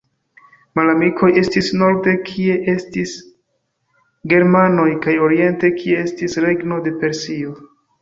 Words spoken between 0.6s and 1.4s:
Malamikoj